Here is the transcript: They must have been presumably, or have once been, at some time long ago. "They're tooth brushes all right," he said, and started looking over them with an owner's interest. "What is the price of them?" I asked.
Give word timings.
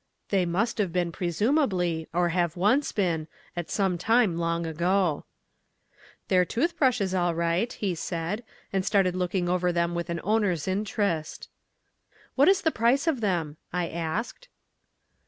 They 0.29 0.47
must 0.47 0.79
have 0.79 0.91
been 0.91 1.11
presumably, 1.11 2.07
or 2.11 2.29
have 2.29 2.57
once 2.57 2.91
been, 2.91 3.27
at 3.55 3.69
some 3.69 3.99
time 3.99 4.35
long 4.35 4.65
ago. 4.65 5.25
"They're 6.27 6.43
tooth 6.43 6.75
brushes 6.75 7.13
all 7.13 7.35
right," 7.35 7.71
he 7.71 7.93
said, 7.93 8.43
and 8.73 8.83
started 8.83 9.15
looking 9.15 9.47
over 9.47 9.71
them 9.71 9.93
with 9.93 10.09
an 10.09 10.19
owner's 10.23 10.67
interest. 10.67 11.49
"What 12.33 12.47
is 12.47 12.63
the 12.63 12.71
price 12.71 13.05
of 13.05 13.21
them?" 13.21 13.57
I 13.71 13.89
asked. 13.89 14.47